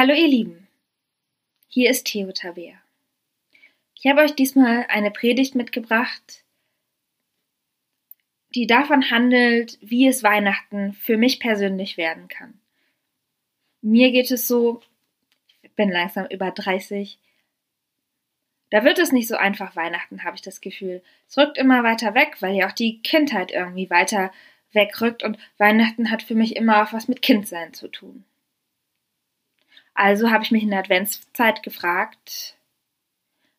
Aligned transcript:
Hallo 0.00 0.14
ihr 0.14 0.28
Lieben, 0.28 0.68
hier 1.66 1.90
ist 1.90 2.06
Theo 2.06 2.30
Tabea. 2.30 2.80
Ich 3.96 4.06
habe 4.06 4.20
euch 4.20 4.36
diesmal 4.36 4.86
eine 4.88 5.10
Predigt 5.10 5.56
mitgebracht, 5.56 6.44
die 8.54 8.68
davon 8.68 9.10
handelt, 9.10 9.76
wie 9.80 10.06
es 10.06 10.22
Weihnachten 10.22 10.92
für 10.92 11.16
mich 11.16 11.40
persönlich 11.40 11.96
werden 11.96 12.28
kann. 12.28 12.60
Mir 13.82 14.12
geht 14.12 14.30
es 14.30 14.46
so, 14.46 14.82
ich 15.62 15.72
bin 15.72 15.90
langsam 15.90 16.26
über 16.30 16.52
30, 16.52 17.18
da 18.70 18.84
wird 18.84 19.00
es 19.00 19.10
nicht 19.10 19.26
so 19.26 19.34
einfach 19.34 19.74
Weihnachten, 19.74 20.22
habe 20.22 20.36
ich 20.36 20.42
das 20.42 20.60
Gefühl. 20.60 21.02
Es 21.26 21.36
rückt 21.36 21.58
immer 21.58 21.82
weiter 21.82 22.14
weg, 22.14 22.36
weil 22.38 22.54
ja 22.54 22.68
auch 22.68 22.72
die 22.72 23.02
Kindheit 23.02 23.50
irgendwie 23.50 23.90
weiter 23.90 24.30
wegrückt 24.70 25.24
und 25.24 25.38
Weihnachten 25.56 26.12
hat 26.12 26.22
für 26.22 26.36
mich 26.36 26.54
immer 26.54 26.84
auch 26.84 26.92
was 26.92 27.08
mit 27.08 27.20
Kindsein 27.20 27.74
zu 27.74 27.88
tun. 27.88 28.24
Also 29.98 30.30
habe 30.30 30.44
ich 30.44 30.52
mich 30.52 30.62
in 30.62 30.70
der 30.70 30.78
Adventszeit 30.78 31.64
gefragt, 31.64 32.56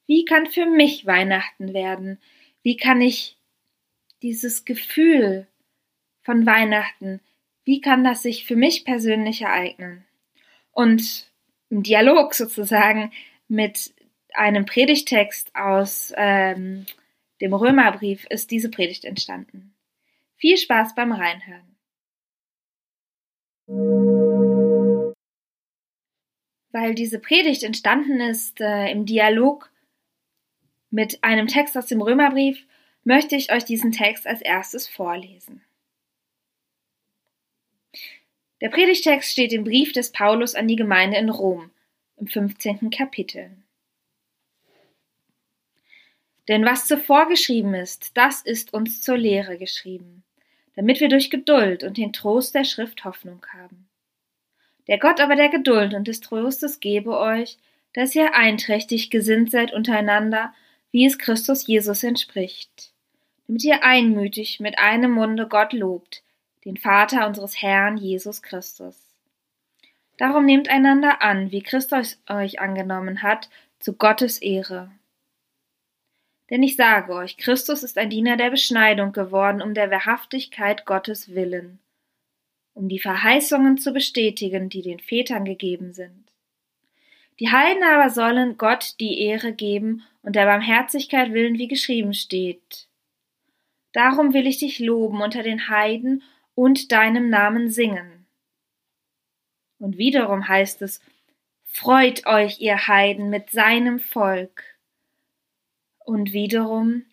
wie 0.08 0.24
kann 0.24 0.48
für 0.48 0.66
mich 0.66 1.06
Weihnachten 1.06 1.74
werden? 1.74 2.18
Wie 2.64 2.78
kann 2.78 3.02
ich 3.02 3.36
dieses 4.22 4.64
Gefühl 4.64 5.48
von 6.22 6.46
Weihnachten, 6.46 7.20
wie 7.66 7.82
kann 7.82 8.06
das 8.06 8.22
sich 8.22 8.46
für 8.46 8.56
mich 8.56 8.86
persönlich 8.86 9.42
ereignen? 9.42 10.06
Und 10.72 11.30
im 11.70 11.84
Dialog 11.84 12.34
sozusagen 12.34 13.12
mit 13.50 13.94
einem 14.34 14.66
Predigtext 14.66 15.54
aus 15.58 16.14
ähm, 16.16 16.86
dem 17.42 17.54
Römerbrief 17.54 18.26
ist 18.30 18.50
diese 18.52 18.72
Predigt 18.72 19.04
entstanden. 19.04 19.74
Viel 20.38 20.56
Spaß 20.56 20.96
beim 20.96 21.12
Reinhören. 21.12 21.76
Weil 26.72 26.94
diese 26.94 27.20
Predigt 27.20 27.64
entstanden 27.64 28.22
ist 28.22 28.62
äh, 28.62 28.92
im 28.92 29.06
Dialog 29.06 29.72
mit 30.92 31.23
einem 31.23 31.48
Text 31.48 31.78
aus 31.78 31.88
dem 31.88 32.02
Römerbrief, 32.02 32.66
möchte 33.03 33.36
ich 33.36 33.52
euch 33.52 33.66
diesen 33.66 33.92
Text 33.92 34.28
als 34.28 34.42
erstes 34.42 34.88
vorlesen. 34.88 35.62
Der 38.62 38.70
Predigtext 38.70 39.31
steht 39.31 39.53
im 39.53 39.64
Brief 39.64 39.94
des 39.94 40.12
Paulus 40.12 40.53
an 40.53 40.67
die 40.67 40.75
Gemeinde 40.75 41.17
in 41.17 41.30
Rom 41.30 41.72
im 42.17 42.28
15. 42.28 42.90
Kapitel. 42.90 43.52
Denn 46.47 46.66
was 46.66 46.86
zuvor 46.86 47.28
geschrieben 47.28 47.73
ist, 47.73 48.17
das 48.17 48.42
ist 48.42 48.73
uns 48.73 49.02
zur 49.02 49.17
Lehre 49.17 49.58
geschrieben, 49.58 50.23
damit 50.75 51.00
wir 51.00 51.08
durch 51.08 51.30
Geduld 51.30 51.84
und 51.84 51.97
den 51.97 52.12
Trost 52.12 52.53
der 52.56 52.64
Schrift 52.64 53.06
Hoffnung 53.06 53.45
haben. 53.53 53.89
Der 54.90 54.98
Gott 54.98 55.22
aber 55.22 55.36
der 55.36 55.50
Geduld 55.50 55.94
und 55.94 56.08
des 56.08 56.20
Trostes 56.20 56.80
gebe 56.80 57.16
euch, 57.16 57.59
dass 57.94 58.16
ihr 58.16 58.34
einträchtig 58.34 59.12
gesinnt 59.12 59.52
seid 59.52 59.72
untereinander, 59.72 60.52
wie 60.92 61.06
es 61.06 61.20
Christus 61.20 61.68
Jesus 61.68 62.04
entspricht, 62.04 62.92
damit 63.46 63.64
ihr 63.64 63.84
einmütig 63.84 64.59
mit 64.59 64.80
einem 64.80 65.12
Munde 65.12 65.48
Gott 65.48 65.73
lobt, 65.73 66.23
den 66.66 66.76
Vater 66.76 67.28
unseres 67.28 67.62
Herrn 67.62 67.98
Jesus 67.98 68.42
Christus. 68.42 69.14
Darum 70.18 70.46
nehmt 70.46 70.70
einander 70.70 71.22
an, 71.22 71.52
wie 71.52 71.62
Christus 71.62 72.20
euch 72.28 72.59
angenommen 72.59 73.22
hat, 73.22 73.48
zu 73.78 73.94
Gottes 73.94 74.40
Ehre. 74.40 74.90
Denn 76.50 76.64
ich 76.64 76.76
sage 76.76 77.14
euch, 77.14 77.38
Christus 77.38 77.84
ist 77.84 78.00
ein 78.00 78.09
Diener 78.09 78.38
der 78.38 78.50
Beschneidung 78.50 79.12
geworden, 79.12 79.62
um 79.62 79.76
der 79.76 79.92
Wahrhaftigkeit 79.92 80.88
Gottes 80.88 81.36
willen, 81.36 81.78
um 82.80 82.88
die 82.88 82.99
Verheißungen 82.99 83.77
zu 83.77 83.91
bestätigen, 83.91 84.69
die 84.69 84.81
den 84.81 85.02
Vätern 85.02 85.44
gegeben 85.44 85.91
sind. 85.91 86.31
Die 87.38 87.52
Heiden 87.52 87.83
aber 87.83 88.09
sollen 88.09 88.58
Gott 88.58 88.95
die 89.02 89.19
Ehre 89.19 89.52
geben 89.52 90.03
und 90.23 90.38
der 90.38 90.45
Barmherzigkeit 90.45 91.33
willen, 91.33 91.57
wie 91.57 91.67
geschrieben 91.67 92.13
steht. 92.13 92.88
Darum 93.91 94.34
will 94.34 94.47
ich 94.47 94.59
dich 94.59 94.79
loben 94.79 95.22
unter 95.22 95.44
den 95.44 95.68
Heiden 95.68 96.23
und 96.56 96.94
deinem 96.94 97.29
Namen 97.29 97.69
singen. 97.69 98.25
Und 99.78 99.97
wiederum 99.97 100.47
heißt 100.47 100.81
es, 100.81 101.01
Freut 101.66 102.25
euch, 102.28 102.62
ihr 102.62 102.88
Heiden, 102.88 103.29
mit 103.29 103.51
seinem 103.51 104.00
Volk. 104.00 104.63
Und 106.00 106.31
wiederum, 106.31 107.03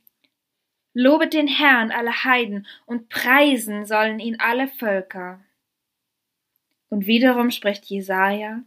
Lobet 0.95 1.35
den 1.35 1.49
Herrn 1.49 1.91
alle 1.91 2.25
Heiden 2.25 2.67
und 2.87 3.09
preisen 3.09 3.85
sollen 3.85 4.21
ihn 4.21 4.39
alle 4.41 4.69
Völker. 4.69 5.41
Und 6.89 7.07
wiederum 7.07 7.51
spricht 7.51 7.87
Jesaja, 7.87 8.63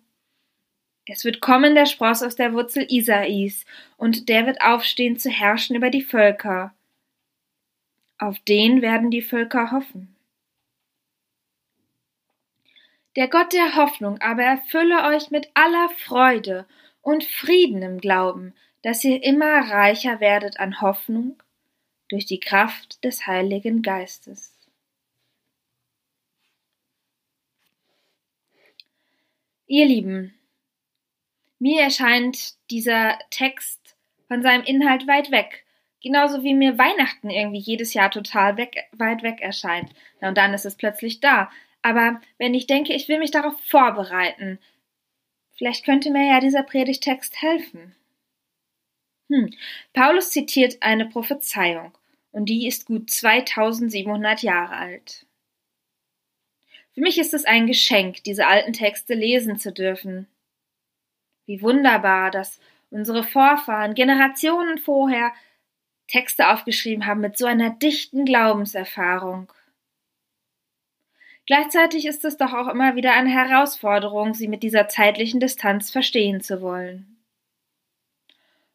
es 1.11 1.25
wird 1.25 1.41
kommen 1.41 1.73
der 1.73 1.87
Spross 1.87 2.21
aus 2.21 2.35
der 2.35 2.53
Wurzel 2.53 2.85
Isais, 2.87 3.65
und 3.97 4.29
der 4.29 4.45
wird 4.45 4.61
aufstehen 4.61 5.17
zu 5.17 5.29
herrschen 5.29 5.75
über 5.75 5.89
die 5.89 6.03
Völker. 6.03 6.73
Auf 8.19 8.37
den 8.39 8.81
werden 8.81 9.09
die 9.09 9.23
Völker 9.23 9.71
hoffen. 9.71 10.15
Der 13.15 13.27
Gott 13.27 13.53
der 13.53 13.75
Hoffnung 13.75 14.21
aber 14.21 14.43
erfülle 14.43 15.05
euch 15.05 15.31
mit 15.31 15.49
aller 15.55 15.89
Freude 15.89 16.67
und 17.01 17.23
Frieden 17.23 17.81
im 17.81 17.99
Glauben, 17.99 18.53
dass 18.83 19.03
ihr 19.03 19.23
immer 19.23 19.71
reicher 19.71 20.19
werdet 20.19 20.59
an 20.59 20.79
Hoffnung 20.79 21.41
durch 22.09 22.25
die 22.25 22.39
Kraft 22.39 23.03
des 23.03 23.25
Heiligen 23.25 23.81
Geistes. 23.81 24.58
Ihr 29.71 29.85
Lieben, 29.85 30.33
mir 31.59 31.83
erscheint 31.83 32.55
dieser 32.71 33.19
Text 33.29 33.95
von 34.27 34.41
seinem 34.41 34.63
Inhalt 34.63 35.05
weit 35.05 35.29
weg. 35.29 35.63
Genauso 36.01 36.41
wie 36.41 36.55
mir 36.55 36.79
Weihnachten 36.79 37.29
irgendwie 37.29 37.59
jedes 37.59 37.93
Jahr 37.93 38.09
total 38.09 38.57
weg, 38.57 38.89
weit 38.93 39.21
weg 39.21 39.41
erscheint. 39.41 39.91
Na, 40.21 40.29
und 40.29 40.37
dann 40.39 40.55
ist 40.55 40.65
es 40.65 40.75
plötzlich 40.75 41.19
da. 41.19 41.51
Aber 41.83 42.19
wenn 42.39 42.55
ich 42.55 42.65
denke, 42.65 42.93
ich 42.93 43.07
will 43.09 43.19
mich 43.19 43.29
darauf 43.29 43.61
vorbereiten, 43.61 44.57
vielleicht 45.51 45.85
könnte 45.85 46.09
mir 46.09 46.25
ja 46.25 46.39
dieser 46.39 46.63
Predigtext 46.63 47.39
helfen. 47.39 47.95
Hm. 49.29 49.53
Paulus 49.93 50.31
zitiert 50.31 50.81
eine 50.81 51.05
Prophezeiung 51.05 51.95
und 52.31 52.45
die 52.45 52.65
ist 52.65 52.87
gut 52.87 53.11
2700 53.11 54.41
Jahre 54.41 54.77
alt. 54.77 55.27
Für 56.99 57.03
mich 57.03 57.17
ist 57.17 57.33
es 57.33 57.45
ein 57.45 57.65
Geschenk, 57.65 58.25
diese 58.25 58.45
alten 58.45 58.73
Texte 58.73 59.13
lesen 59.13 59.57
zu 59.57 59.71
dürfen. 59.71 60.27
Wie 61.45 61.61
wunderbar, 61.61 62.29
dass 62.29 62.59
unsere 62.89 63.23
Vorfahren 63.23 63.93
Generationen 63.93 64.77
vorher 64.77 65.31
Texte 66.07 66.49
aufgeschrieben 66.49 67.05
haben 67.05 67.21
mit 67.21 67.37
so 67.37 67.45
einer 67.45 67.69
dichten 67.69 68.25
Glaubenserfahrung. 68.25 69.49
Gleichzeitig 71.45 72.05
ist 72.05 72.25
es 72.25 72.35
doch 72.35 72.51
auch 72.51 72.67
immer 72.67 72.97
wieder 72.97 73.13
eine 73.13 73.29
Herausforderung, 73.29 74.33
sie 74.33 74.49
mit 74.49 74.61
dieser 74.61 74.89
zeitlichen 74.89 75.39
Distanz 75.39 75.91
verstehen 75.91 76.41
zu 76.41 76.61
wollen. 76.61 77.23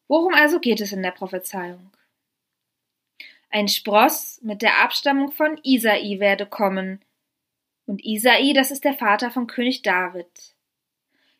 Worum 0.07 0.33
also 0.33 0.59
geht 0.59 0.81
es 0.81 0.91
in 0.91 1.03
der 1.03 1.11
Prophezeiung? 1.11 1.91
Ein 3.51 3.67
Spross 3.67 4.41
mit 4.41 4.63
der 4.63 4.81
Abstammung 4.81 5.31
von 5.31 5.59
Isai 5.61 6.19
werde 6.19 6.47
kommen. 6.47 7.04
Und 7.85 8.03
Isai, 8.03 8.53
das 8.53 8.71
ist 8.71 8.83
der 8.83 8.93
Vater 8.93 9.31
von 9.31 9.47
König 9.47 9.81
David. 9.81 10.55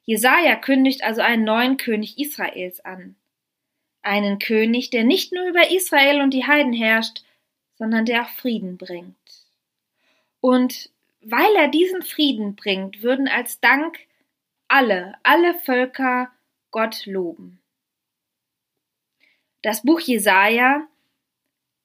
Jesaja 0.04 0.56
kündigt 0.56 1.04
also 1.04 1.22
einen 1.22 1.44
neuen 1.44 1.78
König 1.78 2.20
Israels 2.20 2.84
an. 2.86 3.16
Einen 4.04 4.38
König, 4.38 4.92
der 4.92 5.04
nicht 5.04 5.34
nur 5.34 5.48
über 5.48 5.72
Israel 5.72 6.22
und 6.22 6.32
die 6.32 6.46
Heiden 6.46 6.74
herrscht, 6.74 7.24
sondern 7.78 8.06
der 8.06 8.24
auch 8.24 8.30
Frieden 8.30 8.78
bringt. 8.78 9.16
Und 10.42 10.92
weil 11.22 11.56
er 11.56 11.68
diesen 11.70 12.04
Frieden 12.04 12.56
bringt, 12.56 13.02
würden 13.02 13.28
als 13.28 13.60
Dank 13.60 13.98
alle, 14.68 15.16
alle 15.24 15.56
Völker 15.56 16.32
Gott 16.70 17.08
loben. 17.08 17.60
Das 19.64 19.82
Buch 19.82 20.00
Jesaja 20.00 20.88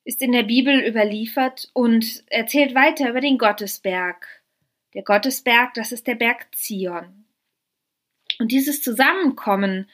ist 0.04 0.20
in 0.20 0.32
der 0.32 0.42
Bibel 0.42 0.86
überliefert 0.86 1.70
und 1.72 2.24
erzählt 2.26 2.74
weiter 2.74 3.08
über 3.08 3.22
den 3.22 3.38
Gottesberg. 3.38 4.39
Der 4.94 5.02
Gottesberg, 5.02 5.74
das 5.74 5.92
ist 5.92 6.06
der 6.06 6.16
Berg 6.16 6.54
Zion. 6.54 7.26
Und 8.38 8.52
dieses 8.52 8.82
Zusammenkommen 8.82 9.88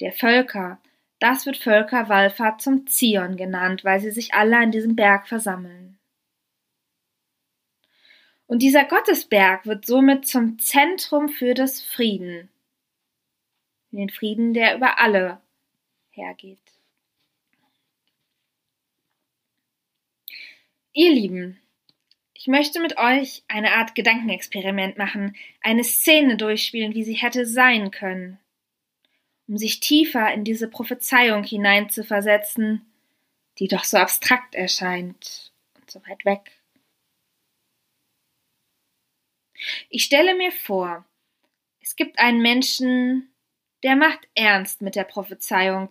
der 0.00 0.12
Völker, 0.12 0.80
das 1.18 1.46
wird 1.46 1.56
Völkerwallfahrt 1.56 2.60
zum 2.60 2.86
Zion 2.86 3.36
genannt, 3.36 3.84
weil 3.84 4.00
sie 4.00 4.10
sich 4.10 4.34
alle 4.34 4.58
an 4.58 4.70
diesem 4.70 4.96
Berg 4.96 5.28
versammeln. 5.28 5.98
Und 8.46 8.60
dieser 8.60 8.84
Gottesberg 8.84 9.66
wird 9.66 9.86
somit 9.86 10.26
zum 10.26 10.58
Zentrum 10.58 11.28
für 11.28 11.54
das 11.54 11.82
Frieden. 11.82 12.50
Den 13.90 14.10
Frieden, 14.10 14.54
der 14.54 14.76
über 14.76 14.98
alle 14.98 15.40
hergeht. 16.10 16.58
Ihr 20.92 21.12
Lieben, 21.12 21.60
Ich 22.44 22.48
möchte 22.48 22.78
mit 22.78 22.98
euch 22.98 23.42
eine 23.48 23.72
Art 23.72 23.94
Gedankenexperiment 23.94 24.98
machen, 24.98 25.34
eine 25.62 25.82
Szene 25.82 26.36
durchspielen, 26.36 26.92
wie 26.92 27.02
sie 27.02 27.14
hätte 27.14 27.46
sein 27.46 27.90
können, 27.90 28.38
um 29.48 29.56
sich 29.56 29.80
tiefer 29.80 30.30
in 30.34 30.44
diese 30.44 30.68
Prophezeiung 30.68 31.42
hineinzuversetzen, 31.42 32.84
die 33.58 33.66
doch 33.66 33.84
so 33.84 33.96
abstrakt 33.96 34.54
erscheint 34.54 35.52
und 35.80 35.90
so 35.90 36.02
weit 36.06 36.26
weg. 36.26 36.52
Ich 39.88 40.04
stelle 40.04 40.34
mir 40.34 40.52
vor, 40.52 41.06
es 41.80 41.96
gibt 41.96 42.18
einen 42.18 42.42
Menschen, 42.42 43.32
der 43.82 43.96
macht 43.96 44.28
ernst 44.34 44.82
mit 44.82 44.96
der 44.96 45.04
Prophezeiung. 45.04 45.88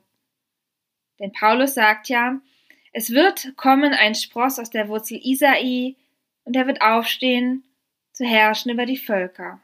Denn 1.18 1.32
Paulus 1.32 1.74
sagt 1.74 2.10
ja, 2.10 2.40
es 2.92 3.10
wird 3.10 3.58
kommen 3.58 3.96
ein 3.96 4.14
Spross 4.14 4.60
aus 4.60 4.70
der 4.70 4.88
Wurzel 4.88 5.20
Isai, 5.20 5.96
und 6.44 6.56
er 6.56 6.68
wird 6.68 6.82
aufstehen, 6.82 7.64
zu 8.12 8.26
herrschen 8.26 8.72
über 8.72 8.86
die 8.86 8.98
Völker. 8.98 9.60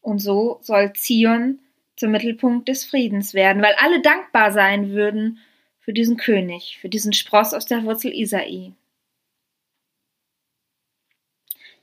Und 0.00 0.20
so 0.20 0.58
soll 0.62 0.92
Zion 0.94 1.60
zum 1.96 2.12
Mittelpunkt 2.12 2.68
des 2.68 2.84
Friedens 2.84 3.34
werden, 3.34 3.62
weil 3.62 3.74
alle 3.74 4.00
dankbar 4.00 4.52
sein 4.52 4.90
würden 4.90 5.40
für 5.80 5.92
diesen 5.92 6.16
König, 6.16 6.78
für 6.80 6.88
diesen 6.88 7.12
Spross 7.12 7.52
aus 7.52 7.66
der 7.66 7.84
Wurzel 7.84 8.12
Isai. 8.14 8.72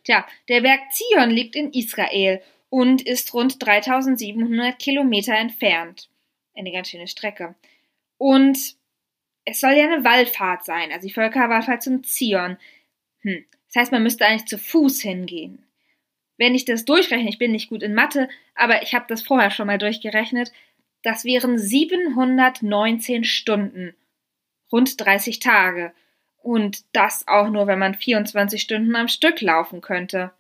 Tja, 0.04 0.26
der 0.48 0.62
Berg 0.62 0.92
Zion 0.92 1.32
liegt 1.32 1.56
in 1.56 1.74
Israel 1.74 2.42
und 2.70 3.02
ist 3.02 3.34
rund 3.34 3.64
3700 3.66 4.78
Kilometer 4.78 5.34
entfernt. 5.34 6.10
Eine 6.56 6.72
ganz 6.72 6.90
schöne 6.90 7.08
Strecke. 7.08 7.56
Und 8.18 8.76
es 9.44 9.60
soll 9.60 9.72
ja 9.72 9.86
eine 9.86 10.04
Wallfahrt 10.04 10.66
sein, 10.66 10.92
also 10.92 11.08
die 11.08 11.14
Völkerwallfahrt 11.14 11.84
zum 11.84 12.04
Zion. 12.04 12.58
Hm. 13.26 13.44
Das 13.68 13.82
heißt, 13.82 13.92
man 13.92 14.04
müsste 14.04 14.26
eigentlich 14.26 14.46
zu 14.46 14.58
Fuß 14.58 15.02
hingehen. 15.02 15.66
Wenn 16.38 16.56
ich 16.56 16.64
das 16.64 16.86
durchrechne, 16.86 17.28
ich 17.28 17.40
bin 17.40 17.52
nicht 17.52 17.70
gut 17.70 17.84
in 17.84 17.94
Mathe, 17.94 18.30
aber 18.54 18.84
ich 18.84 18.94
habe 18.94 19.06
das 19.08 19.22
vorher 19.22 19.52
schon 19.52 19.68
mal 19.68 19.78
durchgerechnet, 19.78 20.54
das 21.02 21.26
wären 21.26 21.58
719 21.58 23.24
Stunden, 23.24 23.96
rund 24.72 25.00
30 25.00 25.40
Tage. 25.40 25.94
Und 26.38 26.84
das 26.94 27.28
auch 27.28 27.50
nur, 27.50 27.68
wenn 27.68 27.80
man 27.80 27.96
24 27.96 28.62
Stunden 28.62 28.96
am 28.96 29.08
Stück 29.08 29.42
laufen 29.42 29.82
könnte. 29.82 30.32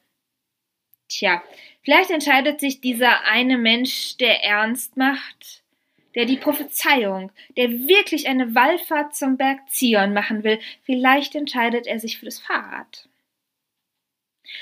Tja, 1.07 1.43
vielleicht 1.83 2.11
entscheidet 2.11 2.59
sich 2.59 2.81
dieser 2.81 3.23
eine 3.23 3.57
Mensch, 3.57 4.17
der 4.17 4.43
ernst 4.43 4.97
macht, 4.97 5.63
der 6.15 6.25
die 6.25 6.37
Prophezeiung, 6.37 7.31
der 7.57 7.69
wirklich 7.69 8.27
eine 8.27 8.55
Wallfahrt 8.55 9.15
zum 9.15 9.37
Berg 9.37 9.69
Zion 9.69 10.13
machen 10.13 10.43
will, 10.43 10.59
vielleicht 10.83 11.35
entscheidet 11.35 11.87
er 11.87 11.99
sich 11.99 12.17
für 12.17 12.25
das 12.25 12.39
Fahrrad. 12.39 13.07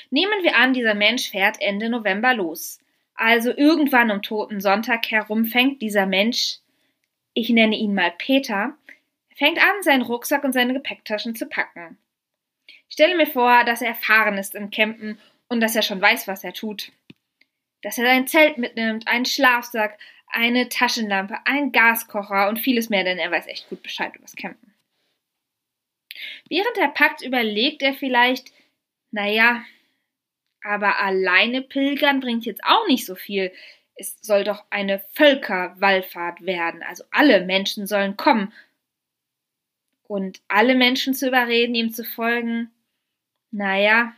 Nehmen 0.10 0.44
wir 0.44 0.58
an, 0.58 0.74
dieser 0.74 0.96
Mensch 0.96 1.30
fährt 1.30 1.62
Ende 1.62 1.90
November 1.90 2.34
los. 2.34 2.80
Also 3.16 3.56
irgendwann 3.56 4.12
um 4.12 4.22
Toten 4.22 4.60
Sonntag 4.60 5.10
herum 5.12 5.46
fängt 5.46 5.82
dieser 5.82 6.06
Mensch, 6.06 6.58
ich 7.34 7.50
nenne 7.50 7.76
ihn 7.76 7.94
mal 7.94 8.12
Peter, 8.18 8.76
fängt 9.36 9.60
an, 9.60 9.82
seinen 9.84 10.02
Rucksack 10.02 10.44
und 10.44 10.54
seine 10.54 10.74
Gepäcktaschen 10.74 11.36
zu 11.36 11.46
packen. 11.48 11.98
Ich 12.88 12.94
stelle 12.94 13.16
mir 13.16 13.28
vor, 13.28 13.64
dass 13.66 13.82
er 13.82 13.90
erfahren 13.90 14.38
ist 14.38 14.56
im 14.56 14.72
Campen 14.72 15.20
und 15.48 15.62
dass 15.62 15.76
er 15.76 15.82
schon 15.82 16.02
weiß, 16.02 16.28
was 16.28 16.44
er 16.44 16.54
tut. 16.54 16.92
Dass 17.82 17.98
er 17.98 18.06
sein 18.06 18.28
Zelt 18.28 18.58
mitnimmt, 18.58 19.08
einen 19.08 19.26
Schlafsack, 19.26 19.98
eine 20.34 20.70
Taschenlampe, 20.70 21.38
einen 21.46 21.72
Gaskocher 21.72 22.50
und 22.50 22.60
vieles 22.60 22.90
mehr, 22.90 23.04
denn 23.04 23.18
er 23.18 23.32
weiß 23.32 23.48
echt 23.48 23.70
gut 23.70 23.84
Bescheid 23.84 24.16
übers 24.16 24.36
Campen. 24.36 24.74
Während 26.50 26.78
er 26.78 26.90
packt, 26.90 27.22
überlegt 27.22 27.82
er 27.82 27.94
vielleicht, 27.94 28.52
naja, 29.12 29.64
aber 30.64 31.00
alleine 31.00 31.62
pilgern 31.62 32.20
bringt 32.20 32.46
jetzt 32.46 32.64
auch 32.64 32.88
nicht 32.88 33.06
so 33.06 33.16
viel. 33.16 33.52
Es 33.96 34.18
soll 34.22 34.44
doch 34.44 34.64
eine 34.70 35.04
Völkerwallfahrt 35.14 36.46
werden, 36.46 36.84
also 36.84 37.04
alle 37.12 37.46
Menschen 37.46 37.86
sollen 37.86 38.18
kommen 38.18 38.52
und 40.08 40.42
alle 40.48 40.76
Menschen 40.76 41.14
zu 41.14 41.28
überreden, 41.28 41.76
ihm 41.76 41.92
zu 41.92 42.04
folgen, 42.04 42.72
naja. 43.52 44.14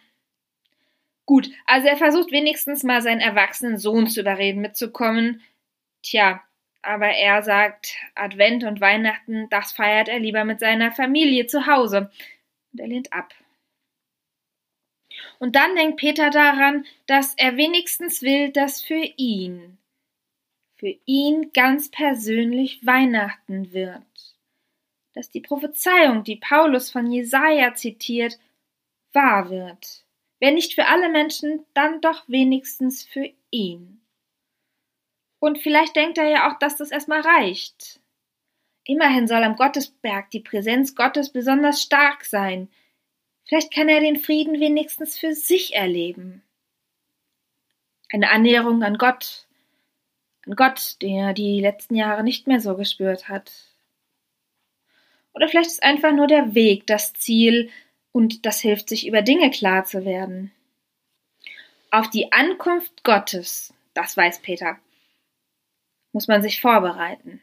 Gut, 1.26 1.50
also 1.66 1.88
er 1.88 1.98
versucht 1.98 2.32
wenigstens 2.32 2.84
mal 2.84 3.02
seinen 3.02 3.22
erwachsenen 3.22 3.78
Sohn 3.78 4.08
zu 4.08 4.22
überreden, 4.22 4.62
mitzukommen. 4.62 5.42
Tja, 6.06 6.44
aber 6.82 7.08
er 7.08 7.42
sagt, 7.42 7.96
Advent 8.14 8.64
und 8.64 8.80
Weihnachten, 8.80 9.50
das 9.50 9.72
feiert 9.72 10.08
er 10.08 10.20
lieber 10.20 10.46
mit 10.46 10.60
seiner 10.60 10.92
Familie 10.92 11.48
zu 11.48 11.66
Hause. 11.66 12.12
Und 12.72 12.80
er 12.80 12.88
lehnt 12.88 13.12
ab. 13.12 13.34
Und 15.40 15.56
dann 15.56 15.76
denkt 15.76 15.98
Peter 15.98 16.30
daran, 16.30 16.86
dass 17.08 17.34
er 17.36 17.58
wenigstens 17.58 18.22
will, 18.22 18.52
dass 18.52 18.82
für 18.82 19.04
ihn, 19.18 19.78
für 20.76 20.96
ihn 21.06 21.52
ganz 21.54 21.90
persönlich 21.90 22.86
Weihnachten 22.86 23.74
wird 23.74 24.04
dass 25.16 25.32
die 25.32 25.42
Prophezeiung, 25.42 26.24
die 26.24 26.36
Paulus 26.36 26.92
von 26.92 27.10
Jesaja 27.10 27.74
zitiert, 27.74 28.38
wahr 29.14 29.50
wird. 29.50 30.04
Wenn 30.40 30.56
nicht 30.56 30.76
für 30.76 30.86
alle 30.86 31.10
Menschen, 31.10 31.66
dann 31.74 32.02
doch 32.02 32.28
wenigstens 32.28 33.04
für 33.04 33.32
ihn. 33.50 34.02
Und 35.46 35.60
vielleicht 35.60 35.96
denkt 35.96 36.18
er 36.18 36.28
ja 36.28 36.50
auch, 36.50 36.58
dass 36.58 36.76
das 36.76 36.90
erstmal 36.90 37.22
reicht. 37.22 38.00
Immerhin 38.84 39.28
soll 39.28 39.44
am 39.44 39.56
Gottesberg 39.56 40.32
die 40.32 40.40
Präsenz 40.40 40.96
Gottes 40.96 41.32
besonders 41.32 41.84
stark 41.84 42.26
sein. 42.26 42.68
Vielleicht 43.44 43.72
kann 43.72 43.88
er 43.88 44.00
den 44.00 44.16
Frieden 44.16 44.60
wenigstens 44.60 45.20
für 45.20 45.36
sich 45.36 45.76
erleben. 45.76 46.42
Eine 48.12 48.32
Annäherung 48.32 48.82
an 48.82 48.98
Gott, 48.98 49.46
an 50.48 50.56
Gott, 50.56 51.00
den 51.04 51.16
er 51.16 51.34
die 51.34 51.62
letzten 51.62 51.94
Jahre 51.94 52.24
nicht 52.24 52.48
mehr 52.48 52.60
so 52.60 52.76
gespürt 52.76 53.30
hat. 53.30 53.52
Oder 55.36 55.48
vielleicht 55.48 55.70
ist 55.70 55.84
einfach 55.84 56.12
nur 56.12 56.26
der 56.26 56.56
Weg 56.56 56.88
das 56.88 57.14
Ziel 57.14 57.70
und 58.12 58.48
das 58.48 58.62
hilft 58.62 58.90
sich 58.90 59.06
über 59.06 59.22
Dinge 59.22 59.52
klar 59.52 59.86
zu 59.86 60.06
werden. 60.06 60.52
Auf 61.92 62.10
die 62.10 62.32
Ankunft 62.34 63.04
Gottes, 63.04 63.76
das 63.94 64.18
weiß 64.18 64.42
Peter, 64.42 64.80
muss 66.16 66.30
man 66.30 66.42
sich 66.42 66.62
vorbereiten. 66.62 67.42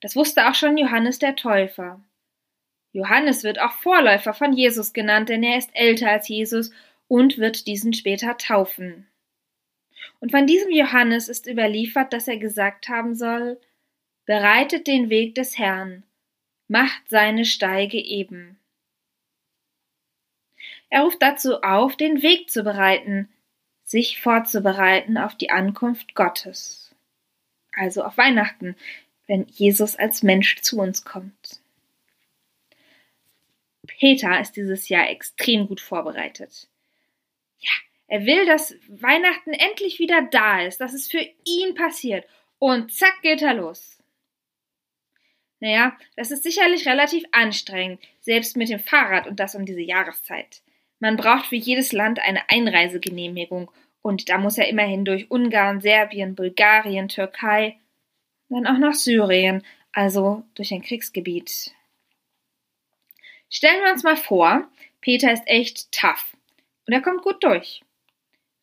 Das 0.00 0.16
wusste 0.16 0.48
auch 0.48 0.54
schon 0.54 0.78
Johannes 0.78 1.18
der 1.18 1.36
Täufer. 1.36 2.00
Johannes 2.92 3.44
wird 3.44 3.60
auch 3.60 3.72
Vorläufer 3.72 4.32
von 4.32 4.54
Jesus 4.54 4.94
genannt, 4.94 5.28
denn 5.28 5.42
er 5.42 5.58
ist 5.58 5.68
älter 5.74 6.10
als 6.10 6.26
Jesus 6.26 6.72
und 7.06 7.36
wird 7.36 7.66
diesen 7.66 7.92
später 7.92 8.38
taufen. 8.38 9.06
Und 10.20 10.30
von 10.30 10.46
diesem 10.46 10.70
Johannes 10.70 11.28
ist 11.28 11.46
überliefert, 11.46 12.14
dass 12.14 12.28
er 12.28 12.38
gesagt 12.38 12.88
haben 12.88 13.14
soll, 13.14 13.60
bereitet 14.24 14.86
den 14.86 15.10
Weg 15.10 15.34
des 15.34 15.58
Herrn, 15.58 16.02
macht 16.66 17.10
seine 17.10 17.44
Steige 17.44 17.98
eben. 17.98 18.58
Er 20.88 21.02
ruft 21.02 21.20
dazu 21.20 21.60
auf, 21.60 21.94
den 21.94 22.22
Weg 22.22 22.48
zu 22.50 22.62
bereiten, 22.62 23.28
sich 23.86 24.20
vorzubereiten 24.20 25.16
auf 25.16 25.36
die 25.36 25.50
Ankunft 25.50 26.14
Gottes. 26.14 26.85
Also 27.76 28.02
auf 28.02 28.16
Weihnachten, 28.16 28.74
wenn 29.26 29.46
Jesus 29.46 29.96
als 29.96 30.22
Mensch 30.22 30.60
zu 30.62 30.78
uns 30.78 31.04
kommt. 31.04 31.60
Peter 33.86 34.40
ist 34.40 34.52
dieses 34.52 34.88
Jahr 34.88 35.08
extrem 35.08 35.68
gut 35.68 35.80
vorbereitet. 35.80 36.68
Ja, 37.58 37.70
er 38.08 38.26
will, 38.26 38.46
dass 38.46 38.74
Weihnachten 38.88 39.52
endlich 39.52 39.98
wieder 39.98 40.22
da 40.22 40.62
ist, 40.62 40.80
dass 40.80 40.92
es 40.92 41.08
für 41.08 41.24
ihn 41.44 41.74
passiert. 41.74 42.26
Und 42.58 42.92
zack 42.92 43.22
geht 43.22 43.42
er 43.42 43.54
los. 43.54 43.98
Naja, 45.60 45.96
das 46.16 46.30
ist 46.30 46.42
sicherlich 46.42 46.86
relativ 46.86 47.24
anstrengend, 47.32 48.00
selbst 48.20 48.56
mit 48.56 48.68
dem 48.68 48.80
Fahrrad 48.80 49.26
und 49.26 49.40
das 49.40 49.54
um 49.54 49.64
diese 49.64 49.80
Jahreszeit. 49.80 50.62
Man 50.98 51.16
braucht 51.16 51.46
für 51.46 51.56
jedes 51.56 51.92
Land 51.92 52.18
eine 52.18 52.48
Einreisegenehmigung 52.48 53.70
und 54.06 54.28
da 54.28 54.38
muss 54.38 54.56
er 54.56 54.68
immerhin 54.68 55.04
durch 55.04 55.32
Ungarn, 55.32 55.80
Serbien, 55.80 56.36
Bulgarien, 56.36 57.08
Türkei, 57.08 57.80
dann 58.48 58.64
auch 58.64 58.78
nach 58.78 58.94
Syrien, 58.94 59.64
also 59.90 60.44
durch 60.54 60.72
ein 60.72 60.82
Kriegsgebiet. 60.82 61.72
Stellen 63.50 63.82
wir 63.82 63.90
uns 63.90 64.04
mal 64.04 64.16
vor, 64.16 64.68
Peter 65.00 65.32
ist 65.32 65.42
echt 65.46 65.90
tough 65.90 66.36
und 66.86 66.92
er 66.92 67.02
kommt 67.02 67.22
gut 67.22 67.42
durch. 67.42 67.82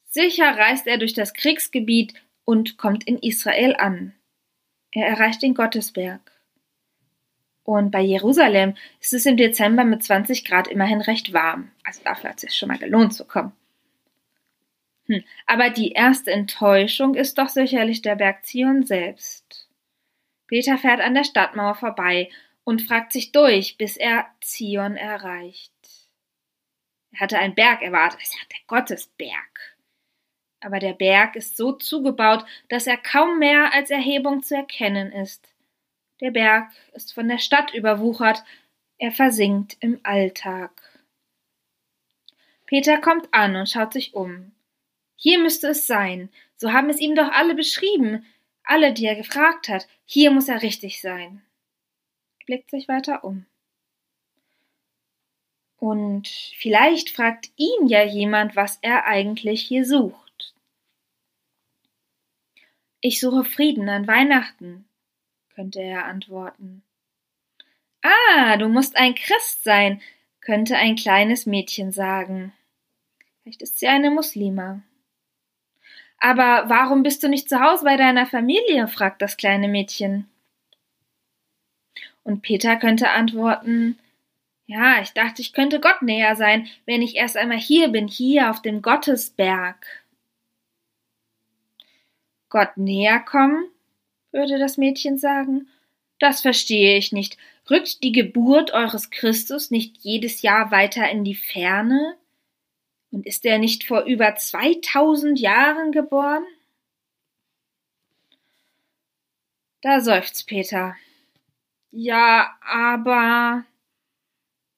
Sicher 0.06 0.46
reist 0.58 0.88
er 0.88 0.98
durch 0.98 1.14
das 1.14 1.34
Kriegsgebiet 1.34 2.14
und 2.46 2.78
kommt 2.78 3.04
in 3.06 3.18
Israel 3.18 3.76
an. 3.76 4.14
Er 4.92 5.08
erreicht 5.08 5.42
den 5.42 5.56
Gottesberg. 5.56 6.22
Und 7.64 7.92
bei 7.92 8.02
Jerusalem 8.02 8.76
ist 9.02 9.12
es 9.12 9.26
im 9.26 9.36
Dezember 9.36 9.84
mit 9.84 10.04
20 10.04 10.46
Grad 10.46 10.70
immerhin 10.70 11.02
recht 11.02 11.34
warm. 11.34 11.70
Also 11.84 12.00
dafür 12.06 12.30
hat 12.30 12.38
es 12.38 12.42
sich 12.44 12.56
schon 12.56 12.70
mal 12.70 12.78
gelohnt 12.78 13.14
zu 13.14 13.26
kommen. 13.26 13.52
Hm. 15.08 15.24
Aber 15.46 15.70
die 15.70 15.92
erste 15.92 16.32
Enttäuschung 16.32 17.16
ist 17.16 17.38
doch 17.38 17.50
sicherlich 17.50 18.02
der 18.02 18.16
Berg 18.16 18.46
Zion 18.46 18.84
selbst. 18.84 19.68
Peter 20.48 20.78
fährt 20.78 21.02
an 21.02 21.14
der 21.14 21.24
Stadtmauer 21.24 21.76
vorbei 21.76 22.30
und 22.64 22.82
fragt 22.82 23.12
sich 23.12 23.32
durch, 23.32 23.78
bis 23.78 23.98
er 23.98 24.28
Zion 24.40 24.96
erreicht. 24.96 25.74
Er 27.12 27.20
hatte 27.22 27.38
einen 27.38 27.56
Berg 27.56 27.82
erwartet, 27.82 28.20
es 28.22 28.30
ist 28.30 28.36
ja 28.36 28.48
der 28.52 28.60
Gottesberg. 28.68 29.78
Aber 30.62 30.80
der 30.80 30.94
Berg 30.94 31.36
ist 31.36 31.58
so 31.58 31.74
zugebaut, 31.74 32.46
dass 32.70 32.88
er 32.88 32.98
kaum 32.98 33.38
mehr 33.38 33.74
als 33.74 33.92
Erhebung 33.92 34.44
zu 34.44 34.56
erkennen 34.56 35.12
ist. 35.12 35.54
Der 36.22 36.32
Berg 36.32 36.72
ist 36.94 37.14
von 37.14 37.28
der 37.28 37.38
Stadt 37.38 37.74
überwuchert, 37.74 38.44
er 38.98 39.12
versinkt 39.12 39.76
im 39.82 40.00
Alltag. 40.04 40.72
Peter 42.66 43.02
kommt 43.02 43.28
an 43.34 43.58
und 43.58 43.70
schaut 43.70 43.92
sich 43.92 44.14
um. 44.14 44.53
Hier 45.24 45.40
müsste 45.40 45.70
es 45.70 45.88
sein, 45.88 46.28
so 46.58 46.74
haben 46.74 46.90
es 46.90 47.00
ihm 47.00 47.16
doch 47.16 47.32
alle 47.32 47.56
beschrieben, 47.56 48.26
alle, 48.62 48.92
die 48.92 49.06
er 49.06 49.16
gefragt 49.16 49.70
hat, 49.70 49.88
hier 50.04 50.32
muss 50.32 50.50
er 50.50 50.62
richtig 50.62 51.00
sein. 51.00 51.42
Er 52.40 52.46
blickt 52.46 52.70
sich 52.70 52.90
weiter 52.90 53.24
um. 53.24 53.46
Und 55.78 56.28
vielleicht 56.28 57.10
fragt 57.10 57.52
ihn 57.56 57.88
ja 57.88 58.04
jemand, 58.04 58.58
was 58.58 58.80
er 58.82 59.06
eigentlich 59.06 59.62
hier 59.62 59.86
sucht. 59.86 60.54
Ich 63.00 63.22
suche 63.22 63.46
Frieden 63.46 63.88
an 63.88 64.08
Weihnachten, 64.08 64.84
könnte 65.56 65.82
er 65.82 66.04
antworten. 66.04 66.84
Ah, 68.02 68.58
du 68.58 68.68
musst 68.68 68.98
ein 68.98 69.16
Christ 69.16 69.64
sein, 69.64 70.02
könnte 70.42 70.76
ein 70.76 70.98
kleines 70.98 71.46
Mädchen 71.46 71.94
sagen. 71.94 72.52
Vielleicht 73.42 73.62
ist 73.62 73.80
sie 73.80 73.88
eine 73.88 74.12
Muslima. 74.12 74.82
Aber 76.24 76.70
warum 76.70 77.04
bist 77.04 77.22
du 77.22 77.28
nicht 77.28 77.50
zu 77.50 77.60
Hause 77.60 77.84
bei 77.84 77.98
deiner 77.98 78.26
Familie? 78.26 78.88
fragt 78.88 79.22
das 79.22 79.36
kleine 79.36 79.68
Mädchen. 79.68 80.26
Und 82.24 82.42
Peter 82.42 82.78
könnte 82.78 83.10
antworten, 83.10 84.00
ja, 84.66 85.02
ich 85.02 85.12
dachte, 85.12 85.42
ich 85.42 85.52
könnte 85.52 85.82
Gott 85.82 86.02
näher 86.02 86.38
sein, 86.38 86.70
wenn 86.86 87.02
ich 87.02 87.18
erst 87.18 87.36
einmal 87.36 87.58
hier 87.58 87.90
bin, 87.90 88.08
hier 88.08 88.50
auf 88.50 88.62
dem 88.62 88.82
Gottesberg. 88.82 89.86
Gott 92.48 92.78
näher 92.78 93.20
kommen? 93.20 93.66
würde 94.32 94.58
das 94.60 94.78
Mädchen 94.78 95.18
sagen. 95.18 95.68
Das 96.20 96.40
verstehe 96.40 96.98
ich 96.98 97.12
nicht. 97.12 97.38
Rückt 97.70 98.02
die 98.02 98.14
Geburt 98.14 98.72
eures 98.72 99.10
Christus 99.10 99.72
nicht 99.72 99.98
jedes 100.00 100.42
Jahr 100.42 100.72
weiter 100.72 101.10
in 101.12 101.26
die 101.26 101.36
Ferne? 101.36 102.16
Und 103.14 103.28
ist 103.28 103.46
er 103.46 103.60
nicht 103.60 103.84
vor 103.84 104.06
über 104.06 104.36
2000 104.36 105.40
Jahren 105.40 105.92
geboren? 105.92 106.44
Da 109.82 110.00
seufzt 110.00 110.48
Peter. 110.48 110.96
Ja, 111.92 112.58
aber. 112.62 113.66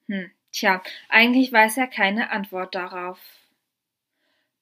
Hm, 0.09 0.31
tja, 0.51 0.83
eigentlich 1.07 1.53
weiß 1.53 1.77
er 1.77 1.87
keine 1.87 2.29
Antwort 2.29 2.75
darauf. 2.75 3.19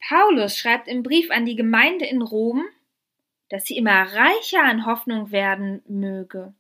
Paulus 0.07 0.55
schreibt 0.55 0.87
im 0.87 1.01
Brief 1.01 1.31
an 1.31 1.47
die 1.47 1.55
Gemeinde 1.55 2.05
in 2.05 2.21
Rom, 2.21 2.63
dass 3.49 3.65
sie 3.65 3.75
immer 3.75 4.03
reicher 4.03 4.63
an 4.63 4.85
Hoffnung 4.85 5.31
werden 5.31 5.81
möge. 5.87 6.53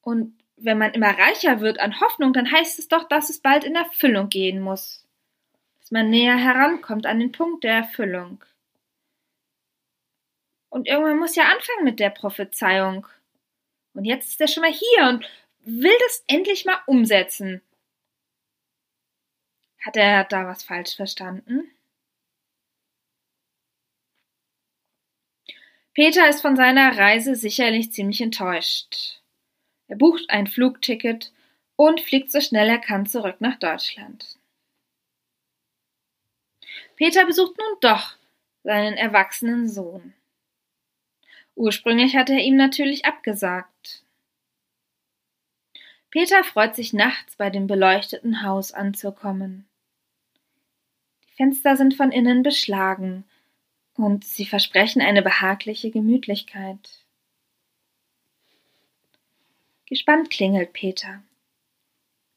Und 0.00 0.38
wenn 0.56 0.78
man 0.78 0.94
immer 0.94 1.18
reicher 1.18 1.60
wird 1.60 1.80
an 1.80 2.00
Hoffnung, 2.00 2.32
dann 2.32 2.50
heißt 2.50 2.78
es 2.78 2.88
doch, 2.88 3.06
dass 3.08 3.28
es 3.28 3.40
bald 3.40 3.64
in 3.64 3.74
Erfüllung 3.74 4.30
gehen 4.30 4.62
muss 4.62 5.03
dass 5.84 5.90
man 5.90 6.08
näher 6.08 6.38
herankommt 6.38 7.04
an 7.04 7.20
den 7.20 7.30
Punkt 7.30 7.62
der 7.62 7.74
Erfüllung. 7.74 8.42
Und 10.70 10.88
irgendwann 10.88 11.18
muss 11.18 11.36
ja 11.36 11.44
anfangen 11.44 11.84
mit 11.84 12.00
der 12.00 12.08
Prophezeiung. 12.08 13.06
Und 13.92 14.06
jetzt 14.06 14.30
ist 14.30 14.40
er 14.40 14.48
schon 14.48 14.62
mal 14.62 14.72
hier 14.72 15.08
und 15.10 15.28
will 15.60 15.94
das 16.06 16.24
endlich 16.26 16.64
mal 16.64 16.78
umsetzen. 16.86 17.60
Hat 19.84 19.96
er 19.98 20.24
da 20.24 20.46
was 20.46 20.62
falsch 20.62 20.96
verstanden? 20.96 21.70
Peter 25.92 26.26
ist 26.30 26.40
von 26.40 26.56
seiner 26.56 26.96
Reise 26.96 27.36
sicherlich 27.36 27.92
ziemlich 27.92 28.22
enttäuscht. 28.22 29.20
Er 29.86 29.96
bucht 29.96 30.30
ein 30.30 30.46
Flugticket 30.46 31.30
und 31.76 32.00
fliegt 32.00 32.32
so 32.32 32.40
schnell 32.40 32.70
er 32.70 32.78
kann 32.78 33.04
zurück 33.04 33.36
nach 33.40 33.58
Deutschland. 33.58 34.38
Peter 36.96 37.26
besucht 37.26 37.58
nun 37.58 37.78
doch 37.80 38.16
seinen 38.62 38.94
erwachsenen 38.94 39.68
Sohn. 39.68 40.14
Ursprünglich 41.56 42.16
hatte 42.16 42.32
er 42.32 42.42
ihm 42.42 42.56
natürlich 42.56 43.04
abgesagt. 43.04 44.04
Peter 46.10 46.44
freut 46.44 46.76
sich 46.76 46.92
nachts 46.92 47.36
bei 47.36 47.50
dem 47.50 47.66
beleuchteten 47.66 48.42
Haus 48.42 48.72
anzukommen. 48.72 49.66
Die 51.24 51.32
Fenster 51.36 51.76
sind 51.76 51.94
von 51.94 52.12
innen 52.12 52.42
beschlagen 52.42 53.24
und 53.96 54.24
sie 54.24 54.46
versprechen 54.46 55.02
eine 55.02 55.22
behagliche 55.22 55.90
Gemütlichkeit. 55.90 57.04
Gespannt 59.86 60.30
klingelt 60.30 60.72
Peter. 60.72 61.22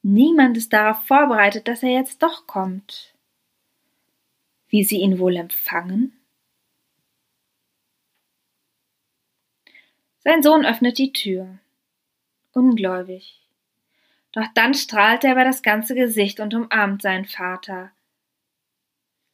Niemand 0.01 0.57
ist 0.57 0.73
darauf 0.73 1.05
vorbereitet, 1.05 1.67
dass 1.67 1.83
er 1.83 1.89
jetzt 1.89 2.21
doch 2.23 2.47
kommt 2.47 3.16
wie 4.77 4.83
sie 4.83 4.97
ihn 4.97 5.17
wohl 5.17 5.35
empfangen? 5.37 6.13
Sein 10.19 10.43
Sohn 10.43 10.67
öffnet 10.67 10.99
die 10.99 11.11
Tür, 11.11 11.57
ungläubig. 12.53 13.41
Doch 14.33 14.45
dann 14.53 14.75
strahlt 14.75 15.23
er 15.23 15.31
über 15.31 15.43
das 15.43 15.63
ganze 15.63 15.95
Gesicht 15.95 16.39
und 16.39 16.53
umarmt 16.53 17.01
seinen 17.01 17.25
Vater. 17.25 17.91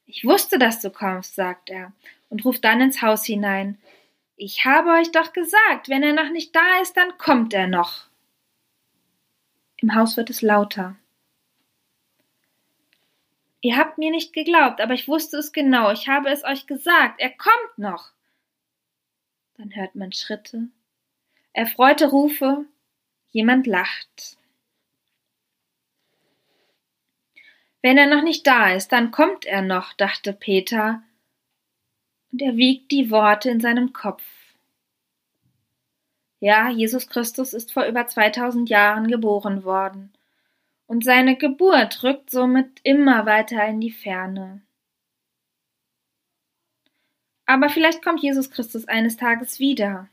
Ich 0.05 0.23
wusste, 0.23 0.57
dass 0.57 0.79
du 0.79 0.91
kommst, 0.91 1.35
sagt 1.35 1.69
er 1.69 1.91
und 2.29 2.45
ruft 2.45 2.63
dann 2.63 2.79
ins 2.79 3.01
Haus 3.01 3.25
hinein. 3.25 3.77
Ich 4.37 4.63
habe 4.63 4.91
euch 4.91 5.11
doch 5.11 5.33
gesagt, 5.33 5.89
wenn 5.89 6.03
er 6.03 6.13
noch 6.13 6.31
nicht 6.31 6.55
da 6.55 6.79
ist, 6.81 6.95
dann 6.95 7.17
kommt 7.17 7.53
er 7.53 7.67
noch. 7.67 8.07
Im 9.75 9.93
Haus 9.93 10.15
wird 10.15 10.29
es 10.29 10.41
lauter. 10.41 10.95
Ihr 13.63 13.77
habt 13.77 13.97
mir 13.97 14.11
nicht 14.11 14.33
geglaubt, 14.33 14.81
aber 14.81 14.93
ich 14.93 15.07
wusste 15.07 15.37
es 15.37 15.53
genau. 15.53 15.89
Ich 15.89 16.09
habe 16.09 16.29
es 16.29 16.43
euch 16.43 16.67
gesagt. 16.67 17.21
Er 17.21 17.29
kommt 17.29 17.77
noch. 17.77 18.11
Dann 19.55 19.73
hört 19.73 19.95
man 19.95 20.11
Schritte, 20.11 20.67
erfreute 21.53 22.09
Rufe, 22.09 22.65
jemand 23.31 23.65
lacht. 23.65 24.37
Wenn 27.81 27.97
er 27.97 28.07
noch 28.07 28.21
nicht 28.21 28.45
da 28.45 28.73
ist, 28.73 28.91
dann 28.91 29.11
kommt 29.11 29.45
er 29.45 29.61
noch, 29.61 29.93
dachte 29.93 30.33
Peter, 30.33 31.01
und 32.33 32.41
er 32.41 32.57
wiegt 32.57 32.91
die 32.91 33.11
Worte 33.11 33.49
in 33.49 33.61
seinem 33.61 33.93
Kopf. 33.93 34.23
Ja, 36.41 36.69
Jesus 36.69 37.07
Christus 37.07 37.53
ist 37.53 37.71
vor 37.71 37.85
über 37.85 38.07
2000 38.07 38.69
Jahren 38.69 39.07
geboren 39.07 39.63
worden 39.63 40.11
und 40.87 41.03
seine 41.03 41.35
Geburt 41.37 42.03
rückt 42.03 42.29
somit 42.29 42.79
immer 42.83 43.25
weiter 43.25 43.65
in 43.67 43.81
die 43.81 43.91
Ferne. 43.91 44.61
Aber 47.45 47.69
vielleicht 47.69 48.03
kommt 48.03 48.21
Jesus 48.21 48.51
Christus 48.51 48.87
eines 48.87 49.17
Tages 49.17 49.59
wieder. 49.59 50.09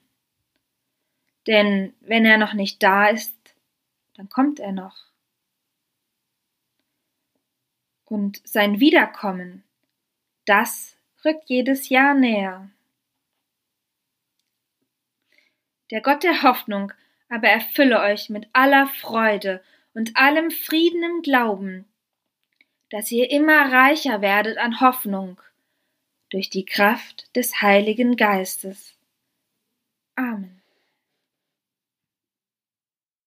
Denn 1.47 1.95
wenn 2.01 2.25
er 2.25 2.39
noch 2.39 2.55
nicht 2.55 2.83
da 2.83 3.09
ist, 3.09 3.35
dann 4.15 4.29
kommt 4.29 4.61
er 4.61 4.73
noch. 4.73 4.97
Und 8.05 8.41
sein 8.45 8.81
Wiederkommen, 8.81 9.63
das 10.45 10.97
rückt 11.25 11.49
jedes 11.49 11.89
Jahr 11.89 12.15
näher. 12.15 12.69
Der 15.91 16.01
Gott 16.01 16.23
der 16.23 16.43
Hoffnung 16.43 16.93
aber 17.29 17.49
erfülle 17.49 18.01
euch 18.01 18.29
mit 18.29 18.49
aller 18.53 18.89
Freude 18.89 19.63
und 19.95 20.17
allem 20.17 20.51
Frieden 20.51 21.03
im 21.03 21.23
Glauben, 21.23 21.87
dass 22.91 23.11
ihr 23.11 23.31
immer 23.31 23.73
reicher 23.73 24.21
werdet 24.21 24.59
an 24.59 24.81
Hoffnung 24.81 25.41
durch 26.31 26.51
die 26.51 26.65
Kraft 26.65 27.35
des 27.37 27.61
Heiligen 27.61 28.17
Geistes. 28.17 28.97
Amen. 30.17 30.60